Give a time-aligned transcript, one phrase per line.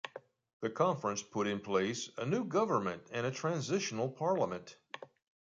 [0.61, 4.75] The conference put in place a new government and a transitional parliament.